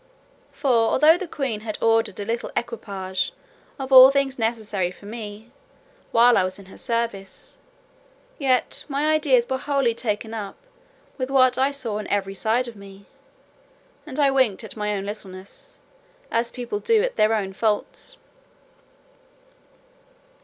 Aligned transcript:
For, 0.51 0.71
although 0.89 1.15
the 1.15 1.27
queen 1.27 1.59
had 1.59 1.77
ordered 1.79 2.19
a 2.19 2.25
little 2.25 2.49
equipage 2.55 3.33
of 3.77 3.91
all 3.93 4.09
things 4.09 4.39
necessary 4.39 4.89
for 4.89 5.05
me, 5.05 5.51
while 6.11 6.39
I 6.39 6.43
was 6.43 6.57
in 6.57 6.65
her 6.73 6.77
service, 6.79 7.59
yet 8.39 8.83
my 8.87 9.05
ideas 9.13 9.47
were 9.47 9.59
wholly 9.59 9.93
taken 9.93 10.33
up 10.33 10.57
with 11.19 11.29
what 11.29 11.55
I 11.59 11.69
saw 11.69 11.99
on 11.99 12.07
every 12.07 12.33
side 12.33 12.67
of 12.67 12.75
me, 12.75 13.05
and 14.07 14.19
I 14.19 14.31
winked 14.31 14.63
at 14.63 14.75
my 14.75 14.91
own 14.95 15.05
littleness, 15.05 15.77
as 16.31 16.49
people 16.49 16.79
do 16.79 17.03
at 17.03 17.15
their 17.15 17.35
own 17.35 17.53
faults. 17.53 18.17